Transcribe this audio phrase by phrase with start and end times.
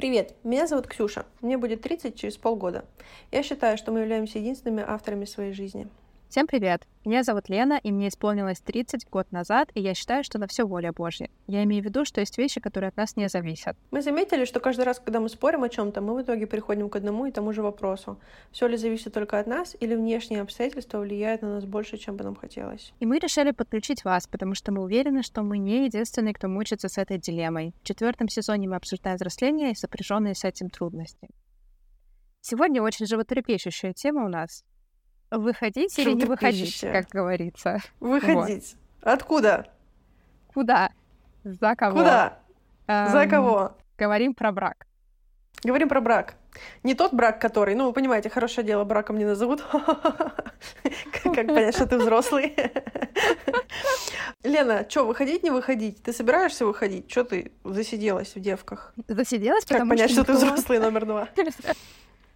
[0.00, 2.86] Привет, меня зовут Ксюша, мне будет 30 через полгода.
[3.30, 5.88] Я считаю, что мы являемся единственными авторами своей жизни.
[6.30, 6.86] Всем привет!
[7.04, 10.64] Меня зовут Лена, и мне исполнилось 30 год назад, и я считаю, что на все
[10.64, 11.28] воля Божья.
[11.48, 13.76] Я имею в виду, что есть вещи, которые от нас не зависят.
[13.90, 16.94] Мы заметили, что каждый раз, когда мы спорим о чем-то, мы в итоге приходим к
[16.94, 18.20] одному и тому же вопросу.
[18.52, 22.22] Все ли зависит только от нас, или внешние обстоятельства влияют на нас больше, чем бы
[22.22, 22.92] нам хотелось?
[23.00, 26.88] И мы решили подключить вас, потому что мы уверены, что мы не единственные, кто мучится
[26.88, 27.74] с этой дилеммой.
[27.82, 31.28] В четвертом сезоне мы обсуждаем взросление и сопряженные с этим трудности.
[32.40, 34.62] Сегодня очень животрепещущая тема у нас
[35.30, 37.78] выходить или не выходить, как говорится.
[38.00, 38.76] Выходить.
[39.02, 39.12] Вот.
[39.12, 39.66] Откуда?
[40.52, 40.90] Куда?
[41.44, 41.98] За кого?
[41.98, 42.38] Куда?
[42.86, 43.76] Эм, За кого?
[43.96, 44.86] Говорим про брак.
[45.62, 46.34] Говорим про брак.
[46.82, 49.62] Не тот брак, который, ну, вы понимаете, хорошее дело браком не назовут.
[51.22, 52.56] Как понять, что ты взрослый?
[54.42, 56.02] Лена, что, выходить, не выходить?
[56.02, 57.10] Ты собираешься выходить?
[57.10, 58.94] Что ты засиделась в девках?
[59.06, 59.88] Засиделась, потому что...
[59.88, 61.28] Как понять, что ты взрослый номер два?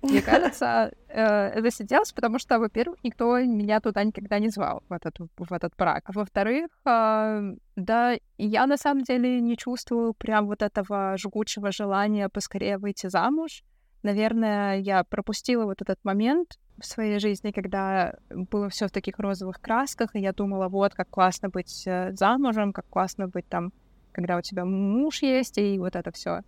[0.05, 5.17] Мне кажется, э, засиделась, потому что, во-первых, никто меня туда никогда не звал, в этот,
[5.19, 6.05] в этот брак.
[6.09, 13.09] Во-вторых, да, я на самом деле не чувствую прям вот этого жгучего желания поскорее выйти
[13.09, 13.65] замуж.
[14.03, 19.61] Наверное, я пропустила вот этот момент в своей жизни, когда было все в таких розовых
[19.61, 23.73] красках, и я думала, вот, как классно быть э, замужем, как классно быть там,
[24.13, 26.41] когда у тебя муж есть, и вот это все.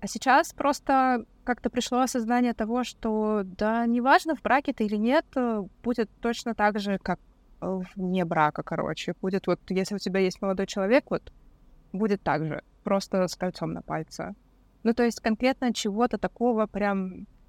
[0.00, 5.26] А сейчас просто как-то пришло осознание того, что да, неважно, в браке ты или нет,
[5.36, 7.18] э, будет точно так же, как
[7.60, 9.14] вне брака, короче.
[9.20, 11.30] Будет вот, если у тебя есть молодой человек, вот
[11.92, 14.34] будет так же, просто с кольцом на пальце.
[14.82, 17.39] Ну, то есть конкретно чего-то такого прям Э,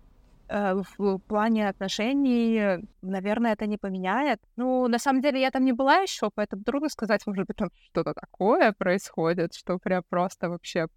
[0.51, 4.39] в плане отношений, наверное, это не поменяет.
[4.55, 7.69] Ну, на самом деле, я там не была еще, поэтому трудно сказать, может быть, там
[7.91, 10.87] что-то такое происходит, что прям просто вообще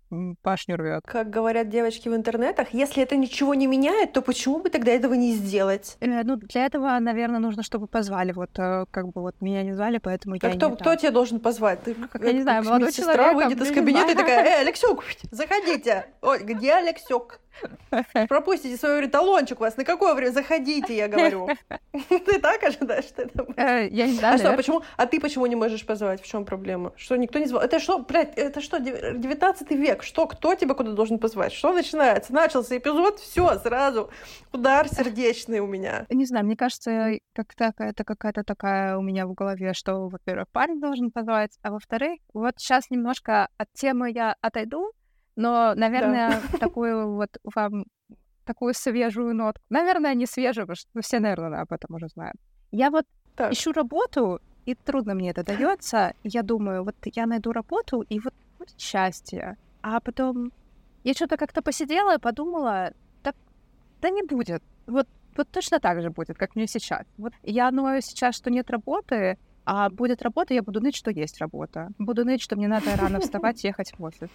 [0.43, 1.05] пашню рвет.
[1.07, 5.15] Как говорят девочки в интернетах, если это ничего не меняет, то почему бы тогда этого
[5.15, 5.97] не сделать?
[6.01, 8.33] Э, ну, для этого, наверное, нужно, чтобы позвали.
[8.33, 11.11] Вот э, как бы вот меня не звали, поэтому так я кто, не кто тебя
[11.11, 11.83] должен позвать?
[11.83, 15.05] Ты, как, я не знаю, молодой сестра человек, выйдет из кабинета и такая, э, Алексюк,
[15.31, 16.07] заходите.
[16.23, 17.41] Ой, где Алексюк?
[18.29, 19.01] Пропустите свой
[19.45, 19.77] талончик у вас.
[19.77, 20.33] На какое время?
[20.33, 21.49] Заходите, я говорю.
[22.09, 24.35] Ты так ожидаешь, что это э, Я не знаю.
[24.35, 24.83] А что, почему?
[24.97, 26.23] А ты почему не можешь позвать?
[26.23, 26.93] В чем проблема?
[26.97, 27.63] Что никто не звал?
[27.63, 30.03] Это что, блядь, это что, 19 век?
[30.03, 31.53] Что, кто тебя куда должен позвать?
[31.53, 32.33] Что начинается?
[32.33, 34.11] Начался эпизод, все, сразу
[34.53, 36.07] удар сердечный у меня.
[36.11, 40.81] Не знаю, мне кажется, как-то это какая-то такая у меня в голове, что, во-первых, парень
[40.81, 44.93] должен позвать, а во-вторых, вот сейчас немножко от темы я отойду,
[45.37, 46.59] но, наверное, да.
[46.59, 47.85] такую вот вам
[48.45, 49.63] такую свежую нотку.
[49.71, 52.37] Наверное, не свежую, потому что все, наверное, об этом уже знают.
[52.71, 53.07] Я вот
[53.37, 53.53] так.
[53.53, 56.15] ищу работу, и трудно мне это дается.
[56.23, 59.57] Я думаю, вот я найду работу, и вот будет счастье.
[59.83, 60.53] А потом
[61.05, 63.35] я что-то как-то посидела и подумала, так
[64.01, 64.63] да не будет.
[64.87, 65.07] Вот,
[65.37, 67.07] вот точно так же будет, как мне сейчас.
[67.19, 71.39] Вот я думаю сейчас, что нет работы, а будет работа, я буду ныть, что есть
[71.39, 71.91] работа.
[71.99, 74.29] Буду ныть, что мне надо рано вставать, ехать в офис.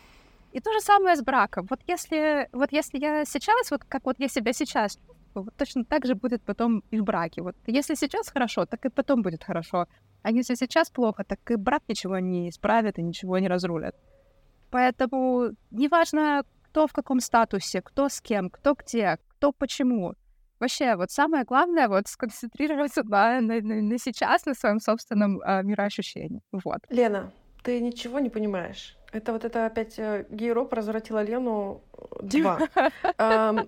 [0.51, 1.67] И то же самое с браком.
[1.69, 4.99] Вот если, вот если я сейчас, вот как вот я себя сейчас,
[5.35, 7.41] вот точно так же будет потом и в браке.
[7.41, 9.87] Вот если сейчас хорошо, так и потом будет хорошо.
[10.23, 13.95] А если сейчас плохо, так и брак ничего не исправит и ничего не разрулит.
[14.71, 20.15] Поэтому неважно, кто в каком статусе, кто с кем, кто где, кто почему.
[20.59, 26.41] Вообще, вот самое главное, вот сконцентрироваться на, на, на сейчас, на своем собственном э, мироощущении.
[26.51, 26.79] Вот.
[26.89, 27.31] Лена,
[27.63, 28.97] ты ничего не понимаешь.
[29.11, 31.81] Это вот это опять э, гейроп развратила Лену
[32.21, 32.69] 2.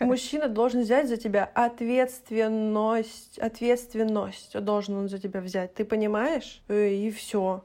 [0.00, 5.74] Мужчина должен взять за тебя ответственность, ответственность должен он за тебя взять.
[5.74, 6.62] Ты понимаешь?
[6.68, 7.64] Э, и все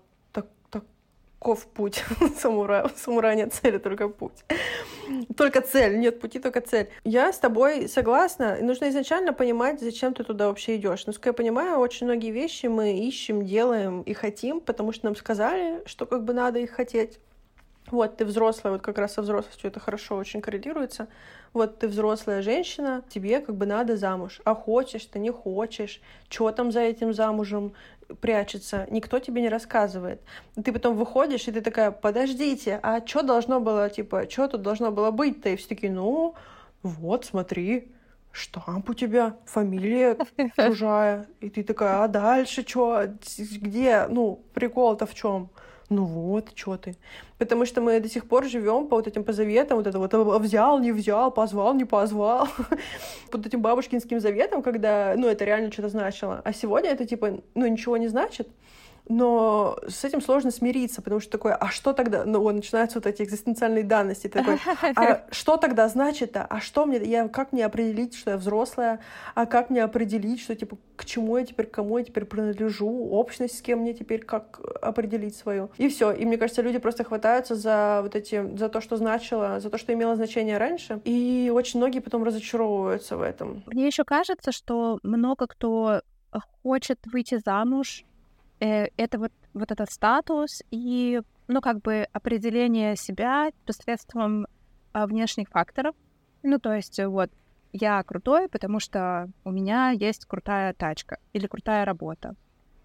[1.42, 2.04] таков путь
[2.38, 2.88] самурая.
[2.96, 4.46] Самурая нет цели, только путь.
[5.36, 6.88] Только цель, нет пути, только цель.
[7.04, 8.58] Я с тобой согласна.
[8.62, 11.08] Нужно изначально понимать, зачем ты туда вообще идешь.
[11.08, 15.82] Но, я понимаю, очень многие вещи мы ищем, делаем и хотим, потому что нам сказали,
[15.88, 17.18] что как бы надо их хотеть.
[17.90, 21.08] Вот, ты взрослая, вот как раз со взрослостью это хорошо очень коррелируется.
[21.54, 24.40] Вот ты взрослая женщина, тебе как бы надо замуж.
[24.46, 27.74] А хочешь ты, не хочешь, что там за этим замужем,
[28.20, 30.22] прячется, никто тебе не рассказывает.
[30.64, 34.92] Ты потом выходишь, и ты такая, подождите, а что должно было, типа, что тут должно
[34.92, 35.50] было быть-то?
[35.50, 36.36] И все такие, ну,
[36.84, 37.92] вот, смотри,
[38.32, 40.18] штамп у тебя, фамилия
[40.56, 41.28] чужая.
[41.40, 43.04] И ты такая, а дальше что?
[43.38, 44.08] Где?
[44.10, 45.50] Ну, прикол-то в чем?
[45.92, 46.96] Ну вот, что ты.
[47.38, 50.14] Потому что мы до сих пор живем по вот этим по заветам, вот это вот
[50.14, 52.48] «А взял, не взял, позвал, не позвал.
[53.32, 56.42] Под этим бабушкинским заветом, когда, ну, это реально что-то значило.
[56.46, 58.48] А сегодня это, типа, ну, ничего не значит.
[59.08, 62.24] Но с этим сложно смириться, потому что такое, а что тогда?
[62.26, 64.28] Ну, начинаются вот эти экзистенциальные данности.
[64.28, 64.58] Такой,
[64.96, 66.46] а что тогда значит-то?
[66.46, 69.00] А что мне, я, как мне определить, что я взрослая?
[69.36, 73.10] А как мне определить, что, типа, к чему я теперь, кому я теперь принадлежу?
[73.12, 75.70] Общность, с кем мне теперь, как определить свою?
[75.78, 76.12] И все.
[76.12, 79.78] И мне кажется, люди просто хватаются за вот эти, за то, что значило, за то,
[79.78, 81.02] что имело значение раньше.
[81.06, 83.64] И очень многие потом разочаровываются в этом.
[83.68, 86.02] Мне еще кажется, что много кто
[86.64, 88.11] хочет выйти замуж Э,
[88.66, 94.46] это вот, вот этот статус и, ну, как бы определение себя посредством
[94.94, 95.96] а, внешних факторов.
[96.44, 97.32] Ну, то есть, вот,
[97.74, 102.36] я крутой, потому что у меня есть крутая тачка или крутая работа.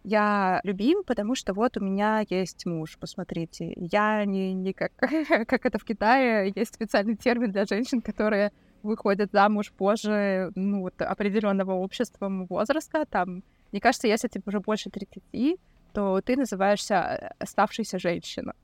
[0.05, 3.73] Я любим, потому что вот у меня есть муж, посмотрите.
[3.77, 4.93] Я не, не как,
[5.49, 8.53] как это в Китае, есть специальный термин для женщин, которые
[8.83, 14.91] выходят замуж позже ну, вот, определенного обществом возраста, там мне кажется, если тебе уже больше
[14.91, 15.59] 30,
[15.93, 18.55] то ты называешься э, оставшейся женщина.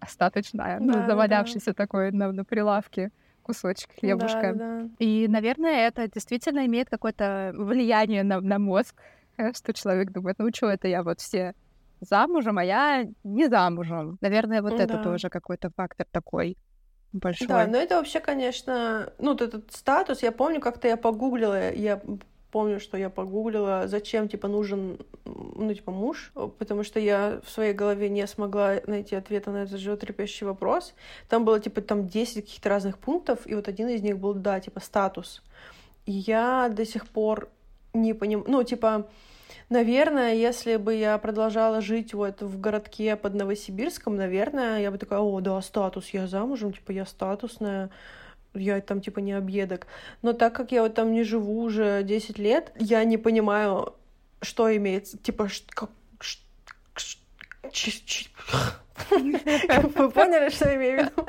[0.00, 1.74] Остаточная, ну, да, ну, завалявшийся да.
[1.74, 3.10] такой на, на прилавке
[3.42, 4.52] кусочек хлебушка.
[4.54, 4.88] Да, да.
[4.98, 8.94] И, наверное, это действительно имеет какое-то влияние на, на мозг,
[9.36, 11.54] э, что человек думает, ну что это я вот все
[12.00, 14.18] замужем, а я не замужем.
[14.20, 14.84] Наверное, вот да.
[14.84, 16.56] это тоже какой-то фактор такой
[17.12, 17.46] большой.
[17.46, 22.00] Да, но это вообще, конечно, ну, вот этот статус, я помню, как-то я погуглила, я
[22.54, 27.72] помню, что я погуглила, зачем, типа, нужен, ну, типа, муж, потому что я в своей
[27.72, 30.94] голове не смогла найти ответа на этот животрепещущий вопрос.
[31.28, 34.60] Там было, типа, там 10 каких-то разных пунктов, и вот один из них был, да,
[34.60, 35.42] типа, статус.
[36.06, 37.48] И я до сих пор
[37.92, 39.08] не понимаю, ну, типа,
[39.70, 45.20] Наверное, если бы я продолжала жить вот в городке под Новосибирском, наверное, я бы такая,
[45.20, 47.88] о, да, статус, я замужем, типа, я статусная,
[48.54, 49.86] я там типа не объедок.
[50.22, 53.94] Но так как я вот там не живу уже 10 лет, я не понимаю,
[54.40, 55.90] что имеется, типа, как,
[59.10, 61.26] вы поняли, что я имею в виду?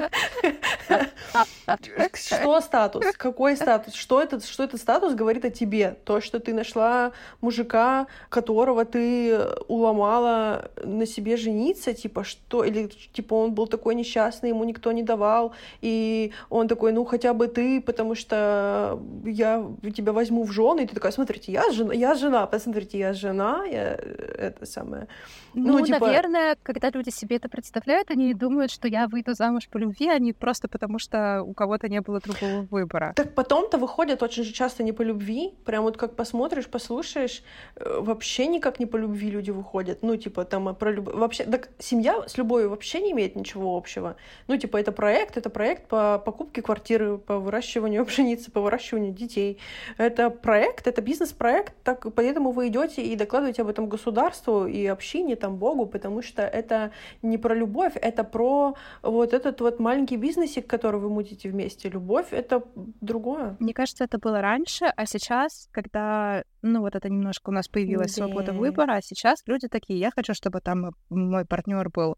[2.13, 3.05] Что статус?
[3.17, 3.93] Какой статус?
[3.93, 5.97] Что этот, что этот статус говорит о тебе?
[6.03, 12.63] То, что ты нашла мужика, которого ты уломала на себе жениться, типа что?
[12.63, 17.33] Или типа он был такой несчастный, ему никто не давал, и он такой, ну хотя
[17.33, 19.65] бы ты, потому что я
[19.95, 23.65] тебя возьму в жены, и ты такая, смотрите, я жена, я жена, посмотрите, я жена,
[23.65, 25.07] я это самое.
[25.53, 26.07] Ну, ну типа...
[26.07, 30.19] наверное, когда люди себе это представляют, они думают, что я выйду замуж по любви, а
[30.19, 33.13] не просто потому, что у кого-то не было другого выбора.
[33.15, 35.53] Так потом-то выходят очень же часто не по любви.
[35.63, 37.43] Прям вот как посмотришь, послушаешь,
[37.77, 39.99] э, вообще никак не по любви люди выходят.
[40.01, 41.15] Ну, типа, там а про любовь.
[41.15, 44.17] Вообще, так семья с любовью вообще не имеет ничего общего.
[44.47, 49.59] Ну, типа, это проект, это проект по покупке квартиры, по выращиванию пшеницы, по выращиванию детей.
[49.97, 55.37] Это проект, это бизнес-проект, так поэтому вы идете и докладываете об этом государству и общине,
[55.37, 56.91] там, Богу, потому что это
[57.21, 61.89] не про любовь, это про вот этот вот маленький бизнесик, который вы мутите вместе.
[61.89, 62.63] Любовь— это
[63.01, 63.55] другое.
[63.59, 68.15] Мне кажется, это было раньше, а сейчас, когда, ну, вот это немножко у нас появилась
[68.15, 68.25] да.
[68.25, 72.15] свобода выбора, а сейчас люди такие, я хочу, чтобы там мой партнер был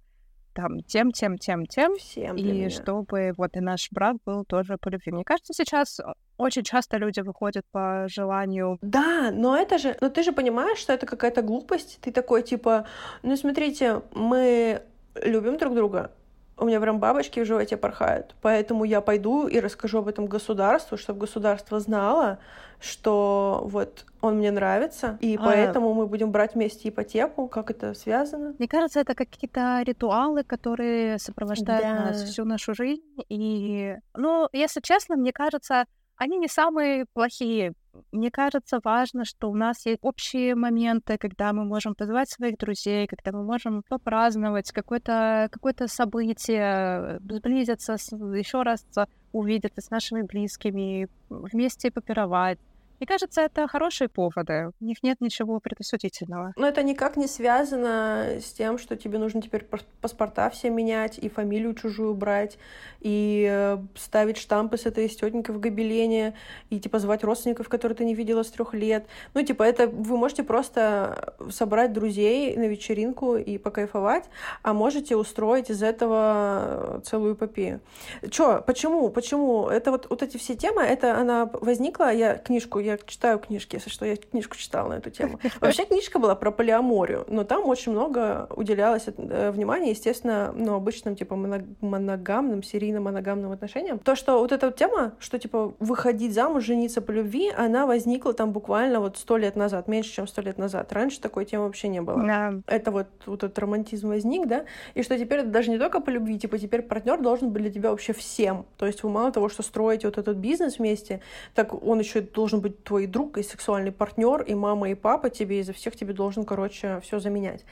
[0.57, 2.69] там тем, тем, тем, тем, Всем и меня.
[2.69, 5.11] чтобы вот и наш брак был тоже по любви.
[5.11, 5.99] Мне кажется, сейчас
[6.37, 8.79] очень часто люди выходят по желанию.
[8.81, 11.99] Да, но это же, но ты же понимаешь, что это какая-то глупость.
[12.01, 12.87] Ты такой типа,
[13.21, 14.81] ну смотрите, мы
[15.23, 16.11] любим друг друга,
[16.57, 18.35] у меня прям бабочки в животе порхают.
[18.41, 22.39] Поэтому я пойду и расскажу об этом государству, чтобы государство знало,
[22.79, 25.43] что вот он мне нравится, и а...
[25.43, 27.47] поэтому мы будем брать вместе ипотеку.
[27.47, 28.55] Как это связано?
[28.57, 32.05] Мне кажется, это какие-то ритуалы, которые сопровождают да.
[32.05, 33.03] нас всю нашу жизнь.
[33.29, 35.85] И, ну, если честно, мне кажется,
[36.17, 37.73] они не самые плохие.
[38.11, 43.07] Мне кажется, важно, что у нас есть общие моменты, когда мы можем позвать своих друзей,
[43.07, 48.85] когда мы можем попраздновать какое-то какое событие, сблизиться, еще раз
[49.31, 52.59] увидеться с нашими близкими, вместе попировать.
[52.99, 54.71] Мне кажется, это хорошие поводы.
[54.79, 56.53] У них нет ничего предосудительного.
[56.55, 59.65] Но это никак не связано с тем, что тебе нужно теперь
[60.01, 62.57] паспорта все менять и фамилию чужую брать,
[63.01, 66.33] и э, ставить штампы с этой тетенькой в гобелене,
[66.69, 69.05] и типа звать родственников, которые ты не видела с трех лет.
[69.33, 74.25] Ну, типа, это вы можете просто собрать друзей на вечеринку и покайфовать,
[74.63, 77.81] а можете устроить из этого целую эпопею.
[78.29, 78.61] Чё?
[78.65, 79.09] Почему?
[79.09, 79.67] Почему?
[79.67, 83.89] Это вот, вот эти все темы, это она возникла, я книжку я читаю книжки, если
[83.89, 85.39] что, я книжку читала на эту тему.
[85.59, 91.15] Вообще книжка была про полиаморию, но там очень много уделялось э, внимания, естественно, ну, обычным,
[91.15, 93.99] типа, моногамным, серийно-моногамным отношениям.
[93.99, 98.51] То, что вот эта тема, что, типа, выходить замуж, жениться по любви, она возникла там
[98.51, 100.91] буквально вот сто лет назад, меньше, чем сто лет назад.
[100.93, 102.23] Раньше такой темы вообще не было.
[102.23, 102.53] Да.
[102.67, 106.09] Это вот, вот этот романтизм возник, да, и что теперь это даже не только по
[106.09, 108.65] любви, типа, теперь партнер должен быть для тебя вообще всем.
[108.77, 111.21] То есть вы мало того, что строите вот этот бизнес вместе,
[111.53, 115.59] так он еще должен быть твой друг и сексуальный партнер, и мама, и папа тебе,
[115.59, 117.65] из-за всех тебе должен, короче, все заменять.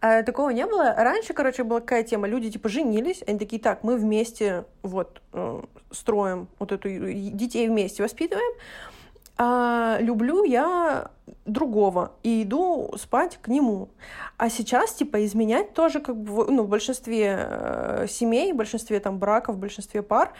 [0.00, 0.94] А, такого не было.
[0.96, 2.28] Раньше, короче, была какая тема.
[2.28, 8.02] Люди, типа, женились, они такие, так, мы вместе вот э, строим вот эту, детей вместе
[8.02, 8.52] воспитываем,
[9.42, 11.10] а люблю я
[11.44, 13.88] другого и иду спать к нему.
[14.36, 19.18] А сейчас, типа, изменять тоже, как бы, ну, в большинстве э, семей, в большинстве там
[19.18, 20.32] браков, в большинстве пар,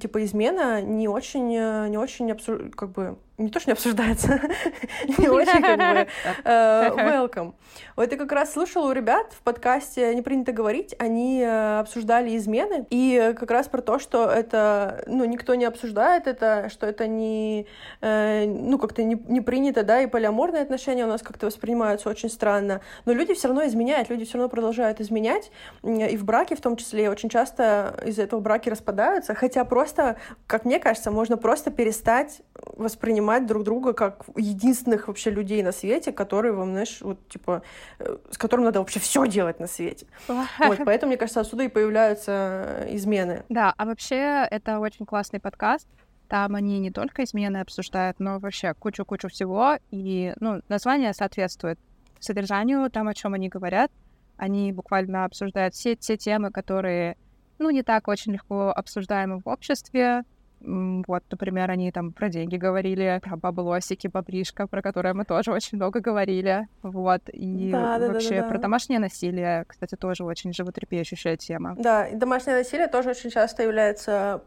[0.00, 2.60] типа, измена не очень, э, не очень, обсуж...
[2.76, 4.40] как бы, не то, что не обсуждается,
[5.18, 6.06] не очень как бы
[6.44, 7.54] э, welcome.
[7.96, 12.86] Вот я как раз слушала у ребят в подкасте «Не принято говорить», они обсуждали измены,
[12.90, 17.66] и как раз про то, что это, ну, никто не обсуждает это, что это не,
[18.02, 23.12] ну, как-то не, принято, да, и полиаморные отношения у нас как-то воспринимаются очень странно, но
[23.12, 25.50] люди все равно изменяют, люди все равно продолжают изменять,
[25.82, 30.16] и в браке в том числе, очень часто из-за этого браки распадаются, хотя просто,
[30.46, 32.42] как мне кажется, можно просто перестать
[32.76, 37.62] воспринимать друг друга как единственных вообще людей на свете, которые вам, знаешь, вот, типа,
[37.98, 40.06] э, с которым надо вообще все делать на свете.
[40.28, 43.44] Вот, поэтому, мне кажется, отсюда и появляются измены.
[43.48, 45.88] Да, а вообще это очень классный подкаст.
[46.28, 49.78] Там они не только измены обсуждают, но вообще кучу-кучу всего.
[49.90, 51.78] И, ну, название соответствует
[52.20, 53.90] содержанию, там, о чем они говорят.
[54.36, 57.16] Они буквально обсуждают все те темы, которые,
[57.58, 60.24] ну, не так очень легко обсуждаемы в обществе,
[60.60, 65.76] вот, например, они там про деньги говорили, про баблосики, баблишка, про которое мы тоже очень
[65.76, 66.68] много говорили.
[66.82, 67.22] Вот.
[67.32, 68.48] И да, да, вообще да, да, да.
[68.48, 71.76] про домашнее насилие, кстати, тоже очень животрепещущая тема.
[71.78, 74.42] Да, и домашнее насилие тоже очень часто является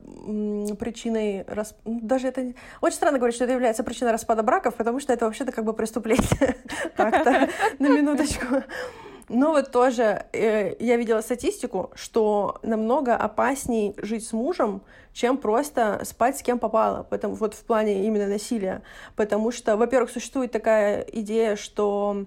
[0.80, 1.46] причиной...
[1.48, 1.75] Рас...
[1.86, 2.53] Даже это...
[2.82, 5.74] Очень странно говорить, что это является причиной распада браков, потому что это вообще-то как бы
[5.74, 6.58] преступление.
[6.96, 7.50] Так-то,
[7.80, 8.63] на минуточку.
[9.33, 14.81] Но вот тоже э, я видела статистику, что намного опасней жить с мужем,
[15.13, 18.81] чем просто спать с кем попало, потому, вот в плане именно насилия.
[19.15, 22.25] Потому что, во-первых, существует такая идея, что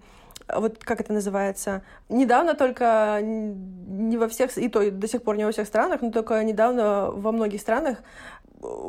[0.49, 5.45] вот как это называется, недавно только не во всех, и то до сих пор не
[5.45, 7.99] во всех странах, но только недавно во многих странах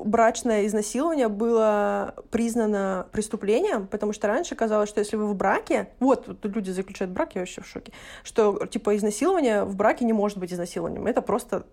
[0.05, 6.27] брачное изнасилование было признано преступлением, потому что раньше казалось, что если вы в браке, вот,
[6.43, 7.91] люди заключают брак, я вообще в шоке,
[8.23, 11.65] что типа изнасилование в браке не может быть изнасилованием, это просто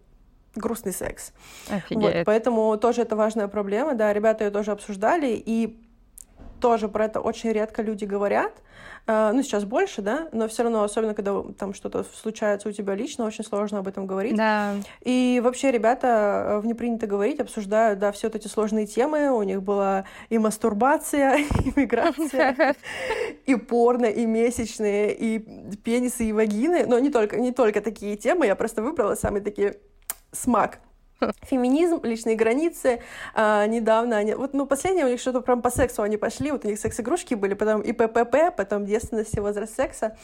[0.54, 1.32] грустный секс.
[1.71, 2.02] Офигеть.
[2.02, 5.80] Вот, поэтому тоже это важная проблема, да, ребята ее тоже обсуждали, и
[6.62, 8.52] тоже про это очень редко люди говорят.
[9.04, 12.95] Uh, ну, сейчас больше, да, но все равно, особенно когда там что-то случается у тебя
[12.95, 14.37] лично, очень сложно об этом говорить.
[14.37, 14.75] Да.
[15.00, 19.33] И вообще ребята э, в «Не принято говорить» обсуждают, да, все вот эти сложные темы.
[19.33, 22.76] У них была и мастурбация, и миграция,
[23.47, 25.40] и порно, и месячные, и
[25.83, 26.87] пенисы, и вагины.
[26.87, 29.78] Но не только, не только такие темы, я просто выбрала самые такие
[30.31, 30.78] смак
[31.43, 33.00] феминизм, личные границы.
[33.35, 34.35] А, недавно они...
[34.35, 36.50] Вот, ну, последнее у них что-то прям по сексу они пошли.
[36.50, 40.17] Вот у них секс-игрушки были, потом и ППП, потом девственность и возраст секса.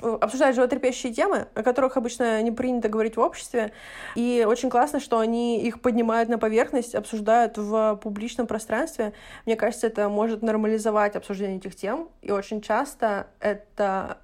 [0.00, 3.72] Обсуждают животрепещущие темы, о которых обычно не принято говорить в обществе.
[4.14, 9.12] И очень классно, что они их поднимают на поверхность, обсуждают в публичном пространстве.
[9.46, 12.08] Мне кажется, это может нормализовать обсуждение этих тем.
[12.22, 14.18] И очень часто это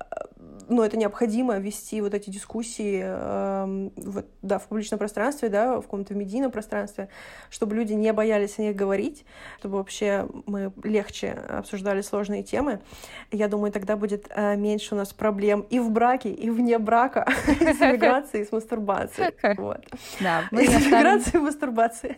[0.68, 5.82] ну, это необходимо вести вот эти дискуссии э, вот, да, в публичном пространстве, да, в
[5.82, 7.08] каком-то медийном пространстве,
[7.50, 9.24] чтобы люди не боялись о них говорить,
[9.58, 12.80] чтобы вообще мы легче обсуждали сложные темы.
[13.30, 17.26] Я думаю, тогда будет э, меньше у нас проблем и в браке, и вне брака
[17.46, 17.50] с
[17.80, 19.32] миграцией, с мастурбацией.
[20.20, 22.16] Да, с миграцией и мастурбацией.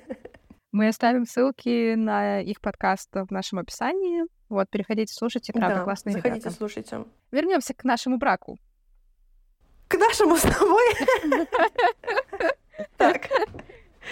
[0.74, 4.24] Мы оставим ссылки на их подкаст в нашем описании.
[4.48, 6.56] Вот, переходите, слушайте, правда, да, классные заходите, ребята.
[6.56, 7.04] слушайте.
[7.30, 8.58] Вернемся к нашему браку.
[9.86, 10.84] К нашему с тобой?
[12.96, 13.28] Так.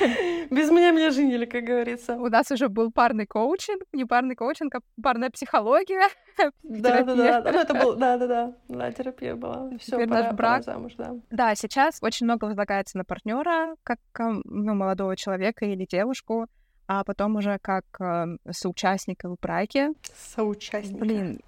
[0.50, 2.14] Без меня меня женили, как говорится.
[2.14, 6.08] У нас уже был парный коучинг, не парный коучинг, а парная психология.
[6.62, 7.52] Да, да, да.
[7.52, 8.54] Ну, это был, да, да, да.
[8.68, 9.68] Да, терапия была.
[9.78, 10.64] Все, Теперь пора, наш брак.
[10.64, 11.14] Пора замуж, да.
[11.30, 16.46] Да, сейчас очень много возлагается на партнера, как ну, молодого человека или девушку,
[16.86, 19.92] а потом уже как э, соучастника в браке.
[20.14, 21.00] Соучастника.
[21.04, 21.40] Блин,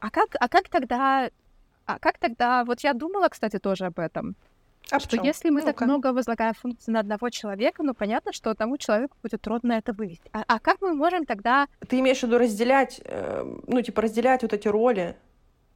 [0.00, 1.30] а как, а как тогда,
[1.86, 4.36] а как тогда, вот я думала, кстати, тоже об этом.
[4.90, 8.54] А что если мы ну так много возлагаем функций на одного человека, ну понятно, что
[8.54, 10.30] тому человеку будет трудно это вывести.
[10.32, 11.68] А, а как мы можем тогда...
[11.86, 15.16] Ты имеешь в виду разделять, э, ну типа разделять вот эти роли?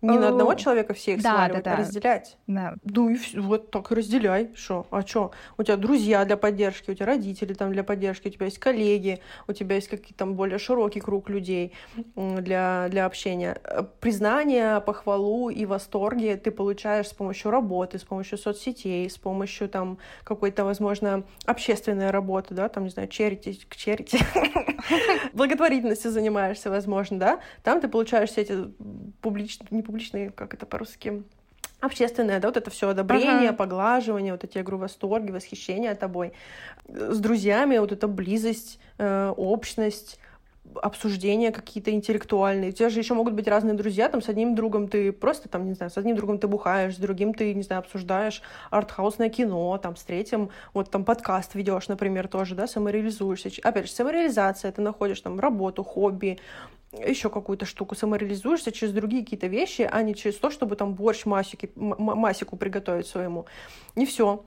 [0.02, 1.76] Не на одного человека все их да, сваливать, да, да.
[1.76, 2.36] а разделять.
[2.48, 2.74] Да.
[2.82, 4.50] Ну и вот так и разделяй.
[4.54, 4.84] Что?
[4.90, 5.30] А что?
[5.58, 9.20] У тебя друзья для поддержки, у тебя родители там для поддержки, у тебя есть коллеги,
[9.46, 11.72] у тебя есть какие-то там более широкий круг людей
[12.16, 13.60] для, для общения.
[14.00, 19.98] Признание, похвалу и восторги ты получаешь с помощью работы, с помощью соцсетей, с помощью там
[20.24, 24.18] какой-то, возможно, общественной работы, да, там, не знаю, черити, черити,
[25.32, 28.72] благотворительностью занимаешься, возможно, да, там ты получаешь все эти
[29.20, 31.22] публичные, публичные, как это по-русски,
[31.80, 33.52] общественное, да, вот это все одобрение, ага.
[33.52, 36.32] поглаживание, вот эти, я говорю, восторги, восхищение тобой.
[36.88, 40.18] С друзьями вот эта близость, э, общность,
[40.80, 42.70] обсуждения какие-то интеллектуальные.
[42.70, 45.66] У тебя же еще могут быть разные друзья, там с одним другом ты просто там,
[45.66, 49.76] не знаю, с одним другом ты бухаешь, с другим ты, не знаю, обсуждаешь артхаусное кино,
[49.78, 53.50] там с третьим вот там подкаст ведешь, например, тоже, да, самореализуешься.
[53.62, 56.38] Опять же, самореализация, ты находишь там работу, хобби,
[56.92, 61.24] еще какую-то штуку самореализуешься через другие какие-то вещи, а не через то, чтобы там борщ
[61.24, 63.46] масики, масику приготовить своему.
[63.96, 64.44] Не все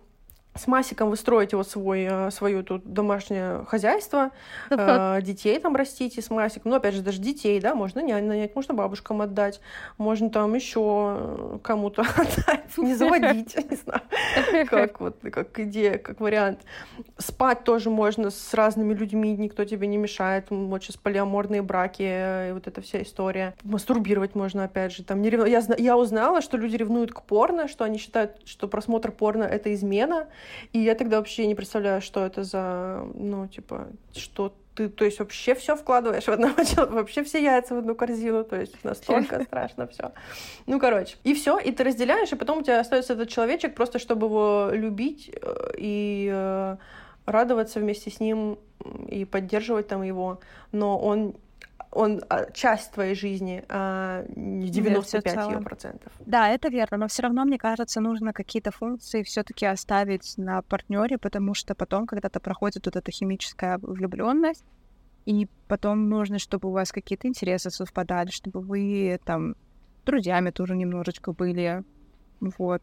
[0.55, 4.31] с Масиком вы строите вот свой, э, свое тут домашнее хозяйство,
[4.69, 6.71] э, детей там растите с Масиком.
[6.71, 9.59] Ну, опять же, даже детей, да, можно нянь нанять, можно бабушкам отдать,
[9.97, 14.01] можно там еще э, кому-то отдать, не заводить, не знаю,
[14.69, 16.62] как вот, как идея, как вариант.
[17.17, 22.53] Спать тоже можно с разными людьми, никто тебе не мешает, вот сейчас полиаморные браки и
[22.53, 23.55] вот эта вся история.
[23.63, 25.45] Мастурбировать можно, опять же, там не рев...
[25.47, 29.74] я, я узнала, что люди ревнуют к порно, что они считают, что просмотр порно— это
[29.74, 30.27] измена,
[30.73, 35.19] и я тогда вообще не представляю, что это за, ну, типа, что ты, то есть
[35.19, 39.43] вообще все вкладываешь в одного человека, вообще все яйца в одну корзину, то есть настолько
[39.45, 40.11] страшно все.
[40.67, 43.99] Ну, короче, и все, и ты разделяешь, и потом у тебя остается этот человечек просто,
[43.99, 46.77] чтобы его любить э, и э,
[47.25, 48.59] радоваться вместе с ним
[49.07, 50.39] и поддерживать там его,
[50.71, 51.35] но он
[51.95, 56.11] он а, часть твоей жизни, а не 95 ее процентов.
[56.25, 61.17] Да, это верно, но все равно, мне кажется, нужно какие-то функции все-таки оставить на партнере,
[61.17, 64.65] потому что потом, когда-то проходит вот эта химическая влюбленность,
[65.25, 69.55] и потом нужно, чтобы у вас какие-то интересы совпадали, чтобы вы там
[70.05, 71.83] друзьями тоже немножечко были,
[72.41, 72.81] вот.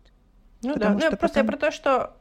[0.63, 1.45] Ну Потому да, ну, просто потом...
[1.45, 2.17] я про то, что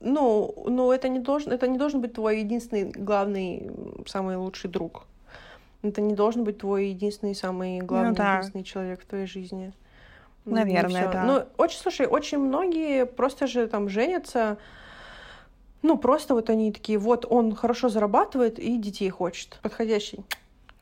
[0.00, 3.70] ну, ну это не должен, это не должен быть твой единственный, главный,
[4.06, 5.06] самый лучший друг.
[5.82, 8.36] Это не должен быть твой единственный, самый главный, ну, да.
[8.36, 9.72] единственный человек в твоей жизни.
[10.44, 11.24] Наверное, да.
[11.24, 14.58] Ну, очень, слушай, очень многие просто же там женятся,
[15.82, 19.58] ну, просто вот они такие, вот он хорошо зарабатывает и детей хочет.
[19.62, 20.20] Подходящий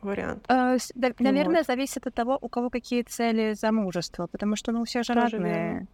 [0.00, 0.44] вариант.
[0.48, 1.66] Э, да, наверное, вот.
[1.66, 5.36] зависит от того, у кого какие цели замужества, потому что, ну, у всех же Тоже
[5.36, 5.72] разные.
[5.72, 5.86] Верно.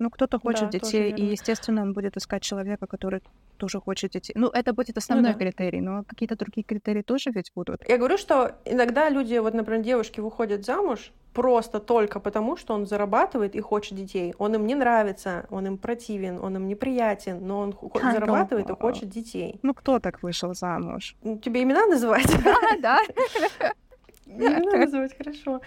[0.00, 3.22] Ну, кто-то хочет да, детей, и, естественно, он будет искать человека, который
[3.56, 4.32] тоже хочет детей.
[4.36, 5.44] Ну, это будет основной ну, да.
[5.44, 7.88] критерий, но какие-то другие критерии тоже ведь будут.
[7.88, 12.86] Я говорю, что иногда люди, вот, например, девушки выходят замуж просто только потому, что он
[12.86, 14.34] зарабатывает и хочет детей.
[14.38, 18.74] Он им не нравится, он им противен, он им неприятен, но он а, зарабатывает ну,
[18.74, 19.58] и хочет детей.
[19.62, 21.16] Ну, кто так вышел замуж?
[21.22, 22.30] Ну, тебе имена называть?
[22.44, 23.72] Да, да.
[24.26, 25.60] Имена называть хорошо.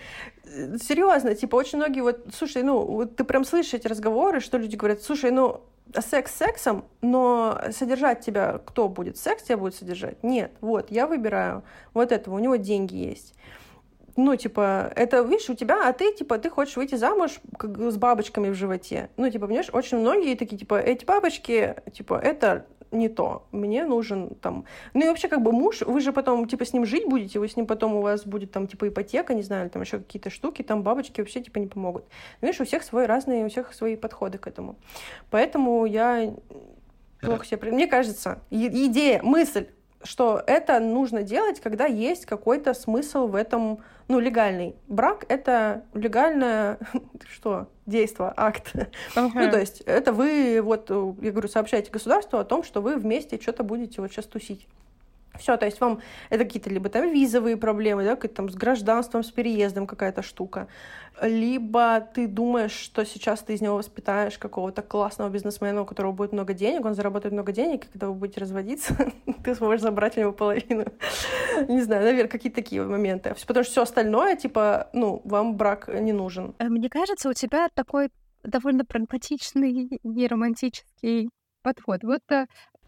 [0.82, 4.76] Серьезно, типа, очень многие вот, слушай, ну, вот ты прям слышишь эти разговоры, что люди
[4.76, 5.62] говорят, слушай, ну,
[6.00, 9.18] секс сексом, но содержать тебя кто будет?
[9.18, 10.24] Секс тебя будет содержать?
[10.24, 10.52] Нет.
[10.62, 13.34] Вот, я выбираю вот этого, у него деньги есть.
[14.16, 17.98] Ну, типа, это, видишь, у тебя, а ты, типа, ты хочешь выйти замуж как с
[17.98, 19.10] бабочками в животе.
[19.16, 23.46] Ну, типа, понимаешь, очень многие такие, типа, эти бабочки, типа, это не то.
[23.52, 24.66] Мне нужен там...
[24.94, 27.48] Ну и вообще как бы муж, вы же потом типа с ним жить будете, вы
[27.48, 30.62] с ним потом у вас будет там типа ипотека, не знаю, там еще какие-то штуки,
[30.62, 32.06] там бабочки вообще типа не помогут.
[32.42, 34.76] Видишь, у всех свои разные, у всех свои подходы к этому.
[35.30, 36.34] Поэтому я
[37.22, 37.72] плохо себе...
[37.72, 39.68] Мне кажется, идея, мысль,
[40.04, 44.76] что это нужно делать, когда есть какой-то смысл в этом ну, легальный.
[44.88, 46.80] Брак— это легальное,
[47.30, 48.74] что, действие, акт.
[48.74, 49.32] Uh-huh.
[49.36, 53.40] Ну, то есть это вы, вот, я говорю, сообщаете государству о том, что вы вместе
[53.42, 54.68] что-то будете вот сейчас тусить.
[55.40, 59.24] Все, то есть вам это какие-то либо там визовые проблемы, да, как там с гражданством,
[59.24, 60.68] с переездом какая-то штука,
[61.22, 66.34] либо ты думаешь, что сейчас ты из него воспитаешь какого-то классного бизнесмена, у которого будет
[66.34, 68.96] много денег, он заработает много денег, и когда вы будете разводиться,
[69.44, 70.86] ты сможешь забрать у него половину.
[71.68, 73.36] Не знаю, наверное, какие-то такие моменты.
[73.48, 76.54] Потому что все остальное, типа, ну, вам брак не нужен.
[76.60, 78.10] Э, мне кажется, у тебя такой
[78.44, 81.30] довольно прагматичный, не романтический
[81.64, 82.04] подход.
[82.04, 82.46] Вот э,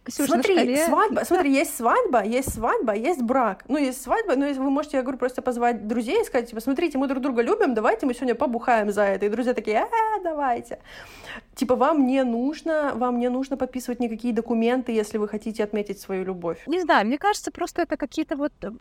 [0.10, 0.86] Ксюш, смотри, на шкале...
[0.86, 3.63] свадьба, смотри, есть свадьба, есть свадьба, есть брак.
[3.67, 6.62] Ну, есть свадьба, но если вы можете, я говорю, просто позвать друзей и сказать, типа,
[6.62, 9.26] смотрите, мы друг друга любим, давайте мы сегодня побухаем за это.
[9.26, 10.80] И друзья такие, а, давайте.
[11.56, 16.26] Типа, вам не нужно, вам не нужно подписывать никакие документы, если вы хотите отметить свою
[16.26, 16.63] любовь.
[16.67, 18.72] Не знаю, мне кажется, просто это какие-то вот э,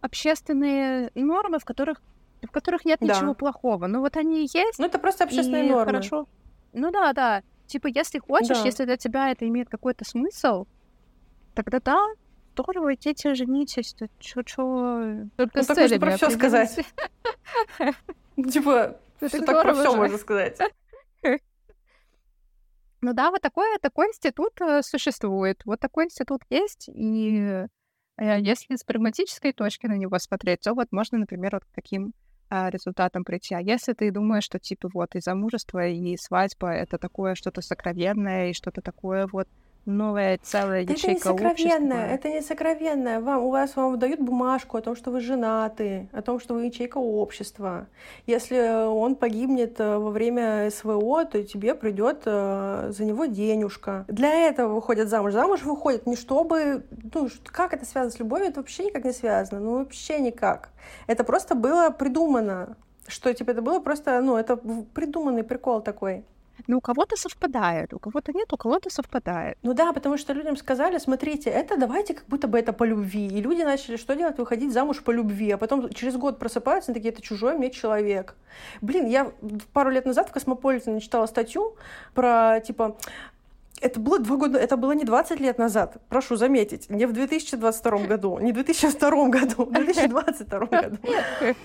[0.00, 2.00] общественные нормы, в которых
[2.42, 3.14] в которых нет Да.
[3.14, 3.86] ничего плохого.
[3.86, 4.78] Ну вот они есть.
[4.78, 5.86] Ну, это просто общественные нормы.
[5.86, 6.26] Хорошо.
[6.72, 7.42] Ну да, да.
[7.72, 8.64] Типа, если хочешь, Да.
[8.64, 10.66] если для тебя это имеет какой-то смысл,
[11.54, 12.06] тогда да,
[12.52, 13.94] здорово, идите женитесь.
[13.94, 15.24] Тут чё, чё...
[15.38, 16.84] Только Ну, так можно про всё сказать.
[18.52, 20.58] Типа, так про все можно сказать.
[23.00, 25.62] Ну да, вот такой, такой институт э, существует.
[25.64, 27.64] Вот такой институт есть, и
[28.18, 32.12] э, если с прагматической точки на него смотреть, то вот можно, например, вот таким
[32.70, 33.54] результатам прийти.
[33.54, 38.50] А если ты думаешь, что типа вот и замужество, и свадьба— это такое что-то сокровенное,
[38.50, 39.48] и что-то такое вот
[39.84, 42.14] новая целая Да это не ячейка сокровенное, общества.
[42.14, 43.20] это не сокровенное.
[43.20, 46.66] Вам, у вас вам дают бумажку о том, что вы женаты, о том, что вы
[46.66, 47.86] ячейка общества.
[48.26, 54.04] Если он погибнет э, во время СВО, то тебе придет э, за него денежка.
[54.08, 55.32] Для этого выходят замуж.
[55.32, 56.84] Замуж выходят не чтобы...
[57.14, 58.48] Ну, как это связано с любовью?
[58.48, 59.60] Это вообще никак не связано.
[59.60, 60.70] Ну, вообще никак.
[61.06, 62.76] Это просто было придумано.
[63.08, 66.24] Что, типа, это было просто, ну, это придуманный прикол такой.
[66.66, 69.58] Ну, у кого-то совпадает, у кого-то нет, у кого-то совпадает.
[69.62, 73.26] Ну да, потому что людям сказали, смотрите, это давайте как будто бы это по любви.
[73.26, 74.38] И люди начали что делать?
[74.38, 75.50] Выходить замуж по любви.
[75.50, 78.34] А потом через год просыпаются и такие, это чужой мне человек.
[78.80, 79.32] Блин, я
[79.72, 81.76] пару лет назад в Космополитене читала статью
[82.14, 82.96] про, типа,
[83.80, 87.98] это было два года, это было не 20 лет назад, прошу заметить, не в 2022
[88.06, 90.98] году, не в 2002 году, в 2022 году.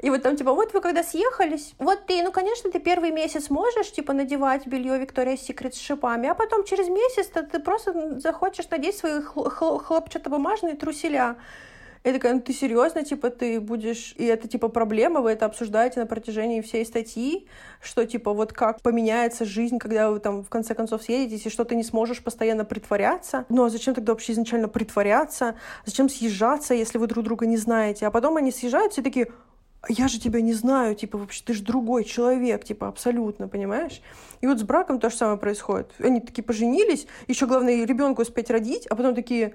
[0.00, 3.50] И вот там, типа, вот вы когда съехались, вот ты, ну, конечно, ты первый месяц
[3.50, 8.20] можешь, типа, надевать белье Victoria's Secret с шипами, а потом через месяц ты, ты просто
[8.20, 11.36] захочешь надеть свои хл- хл- хлопчатобумажные труселя.
[12.04, 14.14] Я такая, ну ты серьезно, типа, ты будешь...
[14.16, 17.48] И это, типа, проблема, вы это обсуждаете на протяжении всей статьи,
[17.82, 21.64] что, типа, вот как поменяется жизнь, когда вы там в конце концов съедетесь, и что
[21.64, 23.46] ты не сможешь постоянно притворяться.
[23.48, 25.56] Ну, а зачем тогда вообще изначально притворяться?
[25.86, 28.06] Зачем съезжаться, если вы друг друга не знаете?
[28.06, 29.47] А потом они съезжаются и такие, «А
[29.88, 34.02] я же тебя не знаю, типа, вообще, ты же другой человек, типа, абсолютно, понимаешь?
[34.40, 35.92] И вот с браком то же самое происходит.
[35.98, 39.54] Они такие поженились, еще главное ребенку успеть родить, а потом такие,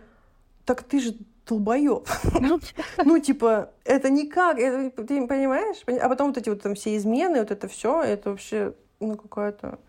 [0.65, 1.15] так ты же
[1.47, 2.07] долбоеб.
[2.39, 2.59] Ну,
[3.03, 5.83] Ну, типа, это никак, ты понимаешь?
[6.01, 9.79] А потом вот эти вот там все измены, вот это все, это вообще, ну, какая-то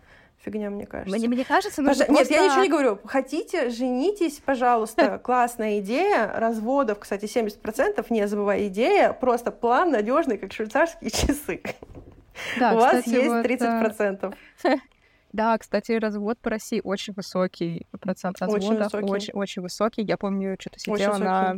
[0.45, 1.17] фигня, мне кажется.
[1.17, 2.99] мне, мне кажется, нужно Пожа- Нет, я просто- ничего не говорю.
[3.03, 5.17] Хотите, женитесь, пожалуйста.
[5.23, 6.31] Классная идея.
[6.35, 8.05] Разводов, кстати, 70%.
[8.09, 9.11] Не забывай, идея.
[9.13, 11.61] Просто план надежный, как швейцарские часы.
[12.59, 14.33] Да, У вас кстати, есть вот, э, 30%.
[15.33, 19.11] Да, кстати, развод по России очень высокий, процент Очень разводов высокий.
[19.11, 20.01] очень, очень высокий.
[20.03, 21.57] Я помню, что-то Очень сидела на.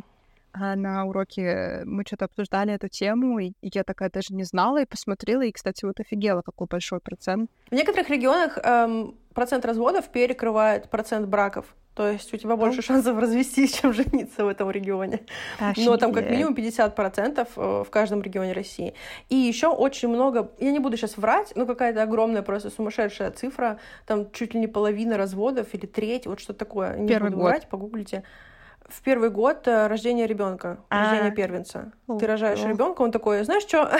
[0.59, 4.85] А, на уроке, мы что-то обсуждали эту тему, и я такая даже не знала, и
[4.85, 7.49] посмотрела, и, кстати, вот офигела, какой большой процент.
[7.69, 11.65] В некоторых регионах эм, процент разводов перекрывает процент браков.
[11.97, 15.21] То есть у тебя больше шансов развестись, чем жениться в этом регионе.
[15.77, 18.93] Но там как минимум 50% э, в каждом регионе России.
[19.29, 23.79] И еще очень много, я не буду сейчас врать, но какая-то огромная просто сумасшедшая цифра,
[24.05, 26.95] там чуть ли не половина разводов или треть, вот что такое.
[26.97, 27.49] Не Первый буду год.
[27.49, 28.23] врать, погуглите.
[28.87, 31.11] В первый год э, рождения ребенка, А.
[31.11, 31.91] рождения первенца.
[32.07, 32.67] О, Ты рожаешь о.
[32.69, 33.91] ребенка, он такой, знаешь что,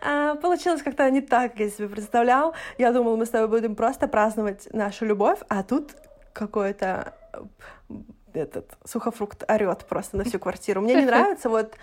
[0.42, 2.54] получилось как-то не так, как я себе представлял.
[2.78, 5.92] Я думал, мы с тобой будем просто праздновать нашу любовь, а тут
[6.32, 7.94] какой-то э,
[8.34, 10.80] этот сухофрукт орет просто на всю квартиру.
[10.80, 11.76] Мне не нравится вот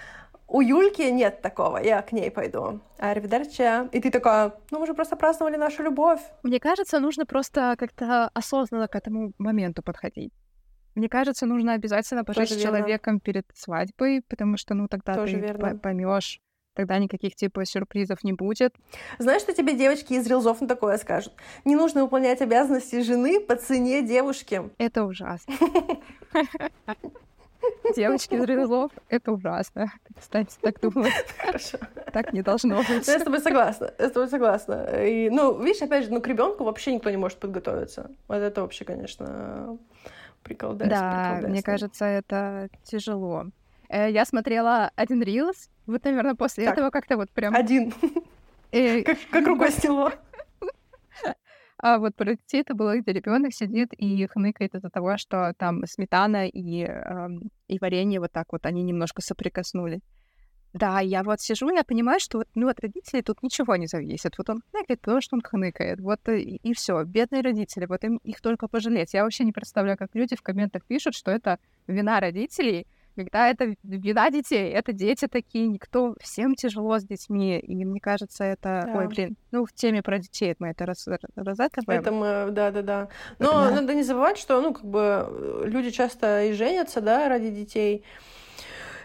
[0.49, 2.79] у Юльки нет такого, я к ней пойду.
[2.97, 3.13] А.
[3.13, 6.21] И ты такая, ну мы же просто праздновали нашу любовь.
[6.43, 10.33] Мне кажется, нужно просто как-то осознанно к этому моменту подходить.
[10.99, 12.79] Мне кажется, нужно обязательно пожить Тоже с верно.
[12.79, 15.77] человеком перед свадьбой, потому что, ну, тогда Тоже ты верно.
[15.77, 16.41] поймешь,
[16.73, 18.75] тогда никаких типа сюрпризов не будет.
[19.17, 21.31] Знаешь, что тебе девочки из рилзов на такое скажут?
[21.63, 24.61] Не нужно выполнять обязанности жены по цене девушки.
[24.77, 25.53] Это ужасно.
[27.95, 29.91] Девочки из рылов, это ужасно.
[30.17, 31.77] Кстати, так думать, Хорошо.
[32.13, 33.07] так не должно быть.
[33.07, 33.93] Ну, Я с тобой согласна.
[33.97, 35.05] Я с тобой согласна.
[35.05, 38.11] И, ну, видишь, опять же, ну, к ребенку вообще никто не может подготовиться.
[38.27, 39.77] Вот это вообще, конечно,
[40.43, 40.87] приколдес.
[40.89, 41.49] Да, приколдес.
[41.51, 43.45] мне кажется, это тяжело.
[43.89, 46.73] Э, Я смотрела один рилс, вот, наверное, после Так.
[46.73, 47.55] этого как-то вот прям...
[47.55, 47.93] Один.
[48.71, 50.13] э, Как, как рукой сняло.
[51.81, 55.85] А вот про детей это было, где ребенок сидит и хныкает из-за того, что там
[55.85, 60.01] сметана и, эм, и варенье вот так вот, они немножко соприкоснули.
[60.73, 64.37] Да, я вот сижу, я понимаю, что вот, ну, от родителей тут ничего не зависит.
[64.37, 65.99] Вот он хныкает, потому что он хныкает.
[65.99, 67.03] Вот и, и все.
[67.03, 69.13] Бедные родители, вот им их только пожалеть.
[69.13, 73.75] Я вообще не представляю, как люди в комментах пишут, что это вина родителей, когда это
[73.83, 78.93] вина детей, это дети такие, никто, всем тяжело с детьми, и мне кажется, это, да.
[78.97, 81.05] ой, блин, ну, в теме про детей мы это раз,
[81.35, 81.99] разатываем.
[81.99, 83.09] Это мы, да-да-да.
[83.39, 83.71] Но да.
[83.71, 88.05] надо не забывать, что, ну, как бы, люди часто и женятся, да, ради детей,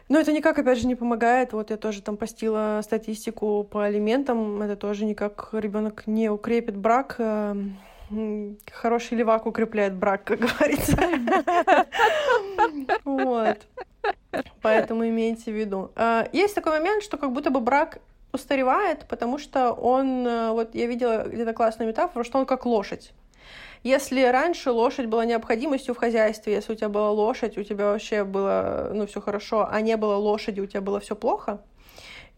[0.08, 1.52] но это никак, опять же, не помогает.
[1.52, 4.60] Вот я тоже там постила статистику по алиментам.
[4.62, 7.16] Это тоже никак ребенок не укрепит брак.
[7.18, 7.78] Эм,
[8.70, 10.98] хороший левак укрепляет брак, как говорится.
[13.04, 13.58] Вот.
[14.60, 15.90] Поэтому имейте в виду.
[15.96, 17.98] А, есть такой момент, что как будто бы брак
[18.32, 23.12] устаревает, потому что он, э, вот я видела где-то классную метафору, что он как лошадь.
[23.84, 28.24] Если раньше лошадь была необходимостью в хозяйстве, если у тебя была лошадь, у тебя вообще
[28.24, 31.60] было, ну, все хорошо, а не было лошади, у тебя было все плохо,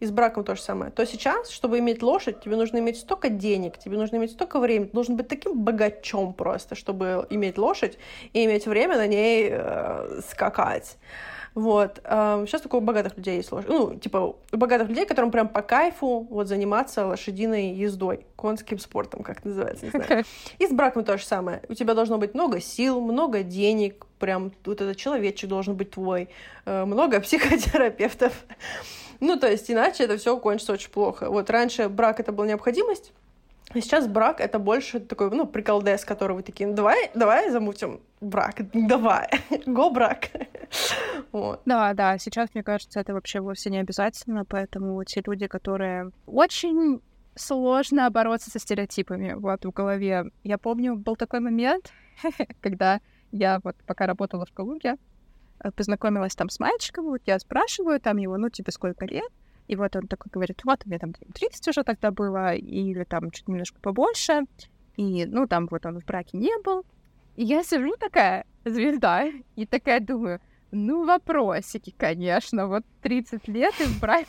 [0.01, 3.29] и с браком то же самое, то сейчас, чтобы иметь лошадь, тебе нужно иметь столько
[3.29, 7.97] денег, тебе нужно иметь столько времени, ты должен быть таким богачом просто, чтобы иметь лошадь
[8.33, 10.97] и иметь время на ней э, скакать.
[11.57, 11.99] Вот.
[12.03, 13.67] Сейчас только у богатых людей есть лошадь.
[13.67, 19.23] Ну, типа, у богатых людей, которым прям по кайфу вот заниматься лошадиной ездой, конским спортом,
[19.23, 20.23] как называется, не знаю.
[20.59, 21.63] И с браком то же самое.
[21.67, 26.29] У тебя должно быть много сил, много денег, прям вот этот человечек должен быть твой,
[26.65, 28.33] э, много психотерапевтов.
[29.19, 31.31] Ну, то есть, иначе это все кончится очень плохо.
[31.31, 33.13] Вот раньше брак это была необходимость,
[33.73, 38.61] сейчас брак это больше такой, ну, приколдес, который вы такие, ну, давай, давай замутим брак,
[38.73, 39.29] давай,
[39.65, 40.29] го брак.
[41.31, 41.61] вот.
[41.65, 47.01] Да, да, сейчас, мне кажется, это вообще вовсе не обязательно, поэтому те люди, которые очень
[47.35, 50.31] сложно бороться со стереотипами вот в голове.
[50.43, 51.91] Я помню, был такой момент,
[52.61, 52.99] когда
[53.31, 54.95] я вот пока работала в Калуге,
[55.59, 59.31] э, познакомилась там с мальчиком, вот я спрашиваю там его, ну, тебе сколько лет?
[59.67, 63.47] И вот он такой говорит, вот, меня там 30 уже тогда было, или там чуть
[63.47, 64.43] немножко побольше.
[64.95, 66.85] И, ну, там вот он в браке не был.
[67.35, 69.25] И я сижу такая звезда,
[69.55, 74.27] и такая думаю, ну, вопросики, конечно, вот 30 лет и в браке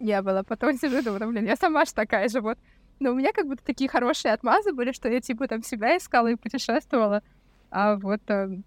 [0.00, 0.42] не было.
[0.42, 2.58] Потом сижу думаю, блин, я сама же такая же вот.
[3.00, 6.28] Но у меня как будто такие хорошие отмазы были, что я типа там себя искала
[6.28, 7.22] и путешествовала.
[7.70, 8.58] А вот э,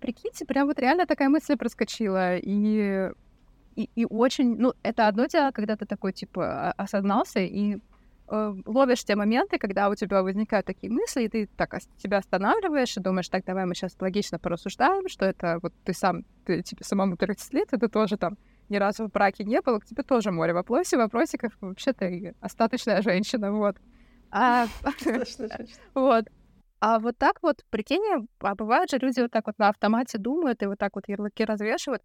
[0.00, 2.36] прикиньте, прям вот реально такая мысль проскочила.
[2.36, 3.10] И
[3.76, 7.78] и, и очень, ну, это одно дело, когда ты такой, типа, осознался и
[8.28, 12.96] э, ловишь те моменты, когда у тебя возникают такие мысли, и ты так себя останавливаешь
[12.96, 16.84] и думаешь, так, давай мы сейчас логично порассуждаем, что это вот ты сам, ты, тебе
[16.84, 18.36] самому 30 лет, и ты тоже там
[18.68, 23.02] ни разу в браке не был, к тебе тоже море вопросов, вопросиков, вообще ты остаточная
[23.02, 23.76] женщина, вот.
[24.30, 24.66] А,
[25.94, 26.26] вот.
[26.80, 30.62] А вот так вот, прикинь, а бывают же люди вот так вот на автомате думают
[30.62, 32.02] и вот так вот ярлыки развешивают.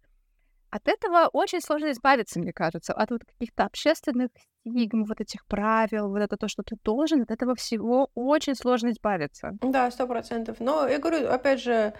[0.70, 6.08] От этого очень сложно избавиться, мне кажется, от вот каких-то общественных стигм, вот этих правил,
[6.08, 9.52] вот это то, что ты должен, от этого всего очень сложно избавиться.
[9.60, 10.56] Да, сто процентов.
[10.60, 11.94] Но я говорю, опять же,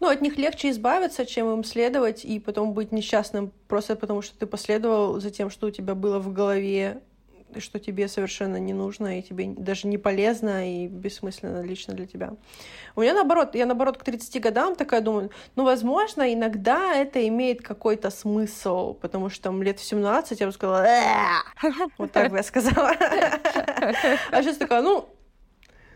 [0.00, 4.38] ну, от них легче избавиться, чем им следовать и потом быть несчастным просто потому, что
[4.38, 7.02] ты последовал за тем, что у тебя было в голове
[7.60, 12.32] что тебе совершенно не нужно, и тебе даже не полезно, и бессмысленно лично для тебя.
[12.96, 17.62] У меня наоборот, я наоборот к 30 годам такая думаю, ну, возможно, иногда это имеет
[17.62, 20.86] какой-то смысл, потому что там лет в 17 я бы сказала,
[21.98, 22.92] вот так бы я сказала.
[24.30, 25.08] А сейчас такая, ну,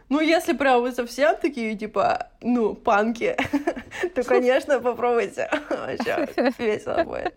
[0.09, 3.37] ну, если прям вы совсем такие, типа, ну, панки,
[4.15, 5.51] то, конечно, попробуйте.
[5.71, 7.35] Вообще весело будет.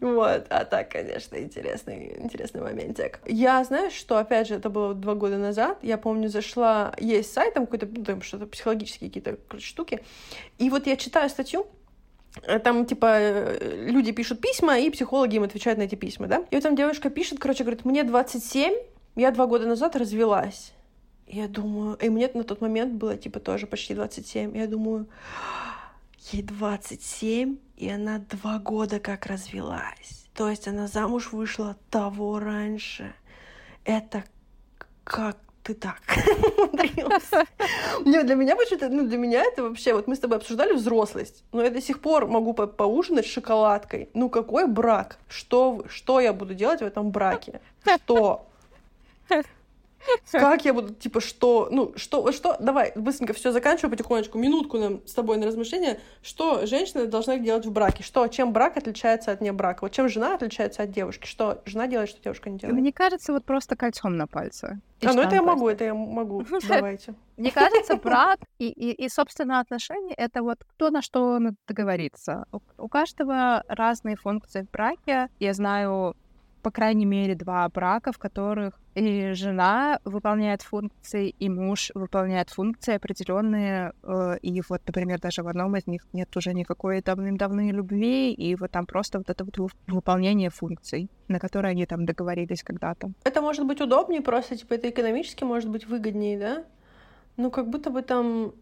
[0.00, 0.46] Вот.
[0.50, 3.20] А так, конечно, интересный, интересный моментик.
[3.24, 7.54] Я, знаешь, что, опять же, это было два года назад, я помню, зашла, есть сайт,
[7.54, 10.00] там какой-то, ну, там что-то психологические какие-то штуки,
[10.58, 11.66] и вот я читаю статью,
[12.62, 16.44] там, типа, люди пишут письма, и психологи им отвечают на эти письма, да?
[16.50, 18.74] И вот там девушка пишет, короче, говорит, мне 27,
[19.16, 20.72] я два года назад развелась.
[21.28, 24.56] Я думаю, и мне на тот момент было типа тоже почти 27.
[24.56, 25.06] Я думаю,
[26.32, 30.26] ей 27, и она два года как развелась.
[30.34, 33.14] То есть она замуж вышла того раньше.
[33.84, 34.24] Это
[35.04, 36.00] как ты так
[36.56, 37.44] умудрился?
[38.06, 41.44] Не, для меня почему-то, ну, для меня это вообще, вот мы с тобой обсуждали взрослость,
[41.52, 44.08] но я до сих пор могу по поужинать шоколадкой.
[44.14, 45.18] Ну, какой брак?
[45.28, 47.60] Что, что я буду делать в этом браке?
[47.84, 48.46] Что?
[50.30, 55.06] Как я буду, типа, что, ну, что, что, давай, быстренько все заканчиваю потихонечку, минутку нам
[55.06, 59.40] с тобой на размышление, что женщина должна делать в браке, что, чем брак отличается от
[59.40, 62.78] не брака, вот чем жена отличается от девушки, что жена делает, что девушка не делает.
[62.78, 64.80] Мне кажется, вот просто кольцом на пальце.
[65.02, 67.14] А, ну это я могу, это я могу, давайте.
[67.36, 72.46] Мне кажется, брак и, и, и, собственно, отношения— это вот кто на что договорится.
[72.52, 75.28] У, у каждого разные функции в браке.
[75.38, 76.16] Я знаю
[76.62, 82.96] по крайней мере, два брака, в которых и жена выполняет функции, и муж выполняет функции
[82.96, 83.92] определенные.
[84.02, 88.56] Э, и вот, например, даже в одном из них нет уже никакой давным-давно любви, и
[88.56, 93.12] вот там просто вот это вот выполнение функций, на которые они там договорились когда-то.
[93.24, 96.64] Это может быть удобнее, просто типа это экономически может быть выгоднее, да?
[97.36, 98.52] Ну, как будто бы там,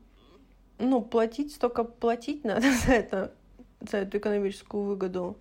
[0.79, 3.33] ну, платить столько платить надо за это,
[3.81, 5.39] за эту экономическую выгоду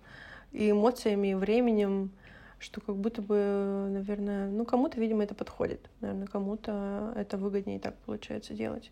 [0.52, 2.12] и эмоциями, и временем
[2.58, 7.94] что как будто бы, наверное, ну кому-то, видимо, это подходит, наверное, кому-то это выгоднее так
[8.06, 8.90] получается делать.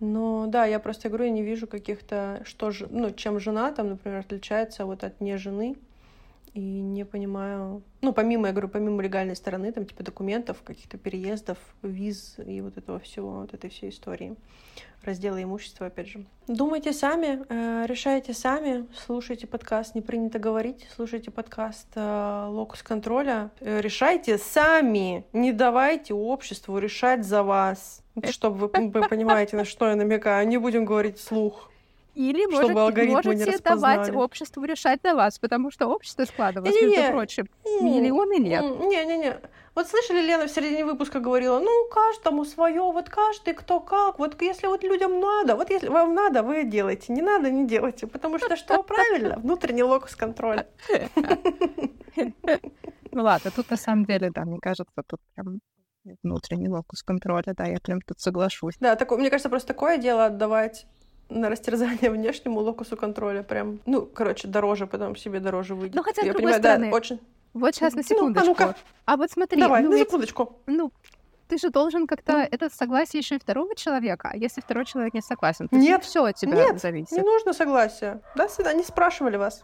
[0.00, 3.90] Но да, я просто говорю, я не вижу каких-то, что же, ну, чем жена там,
[3.90, 5.76] например, отличается вот от не жены,
[6.54, 11.58] и не понимаю, ну, помимо, я говорю, помимо легальной стороны, там, типа документов, каких-то переездов,
[11.82, 14.36] виз и вот этого всего, вот этой всей истории
[15.04, 16.24] раздела имущества, опять же.
[16.46, 23.50] Думайте сами, э, решайте сами, слушайте подкаст «Не принято говорить», слушайте подкаст э, «Локус контроля».
[23.60, 28.02] Э, решайте сами, не давайте обществу решать за вас.
[28.28, 30.46] Чтобы вы, вы понимаете, на что я намекаю.
[30.46, 31.71] Не будем говорить вслух.
[32.14, 37.12] Или чтобы может, можете давать обществу решать за вас, потому что общество складывалось, не, между
[37.12, 38.62] прочим, миллионы лет.
[38.62, 39.40] Не-не-не.
[39.74, 44.40] Вот слышали, Лена в середине выпуска говорила, ну, каждому свое, вот каждый кто как, вот
[44.42, 48.38] если вот людям надо, вот если вам надо, вы делаете, не надо, не делайте, потому
[48.38, 49.38] что что правильно?
[49.38, 50.66] Внутренний локус контроля.
[52.14, 55.60] Ну ладно, тут на самом деле, да, мне кажется, тут прям
[56.22, 58.74] внутренний локус контроля, да, я прям тут соглашусь.
[58.80, 60.86] Да, такое, мне кажется, просто такое дело отдавать
[61.40, 65.94] на растерзание внешнему локусу контроля прям, ну, короче, дороже, потом себе дороже выйдет.
[65.94, 67.20] Ну, хотя, с другой понимаю, стороны, да, очень...
[67.54, 68.46] Вот сейчас на секундочку.
[68.48, 69.60] Ну, а, ну а вот смотри.
[69.60, 70.58] Давай, ну, на секундочку.
[70.66, 70.90] Ну,
[71.52, 72.48] ты же должен как-то ну.
[72.50, 74.30] это согласие еще и второго человека.
[74.32, 77.12] А если второй человек не согласен, то нет, все от тебя нет, зависит.
[77.12, 78.22] Не нужно согласия.
[78.34, 79.62] Да, всегда не спрашивали вас.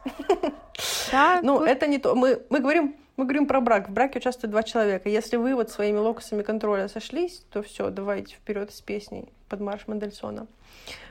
[1.11, 1.41] Да.
[1.49, 2.15] Ну, это не то.
[2.15, 3.89] Мы, мы говорим, мы говорим про брак.
[3.89, 5.09] В браке участвуют два человека.
[5.09, 9.89] Если вы вот своими локусами контроля сошлись, то все, давайте вперед с песней под марш
[9.89, 10.47] Мендельсона.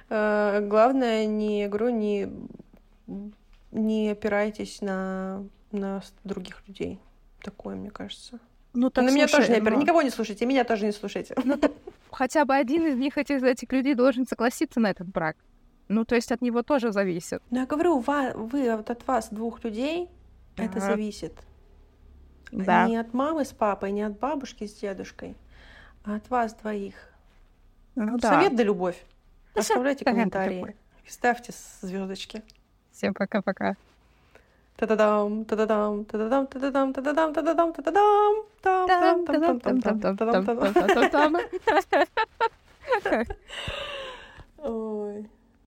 [0.09, 2.31] Э, главное, не, говорю, не,
[3.71, 6.99] не опирайтесь на, на других людей.
[7.41, 8.39] Такое, мне кажется.
[8.73, 9.59] Ну, так, на слушай, меня тоже не.
[9.59, 9.81] Но...
[9.81, 11.35] Никого не слушайте, меня тоже не слушайте.
[11.43, 11.71] Ну, так,
[12.11, 15.37] хотя бы один из них, этих, этих людей, должен согласиться на этот брак.
[15.87, 17.41] Ну, то есть от него тоже зависит.
[17.49, 20.09] Ну, я говорю, вы, вы вот от вас, двух людей,
[20.57, 20.67] ага.
[20.67, 21.33] это зависит.
[22.51, 22.87] Да.
[22.87, 25.35] Не от мамы с папой, не от бабушки с дедушкой,
[26.03, 26.95] а от вас двоих.
[27.95, 28.57] Ну, Совет да.
[28.57, 29.01] да любовь.
[29.55, 30.75] Оставляйте комментарии.
[31.07, 32.43] Ставьте звездочки.
[32.91, 33.75] Всем пока-пока.
[44.63, 45.36] Oi.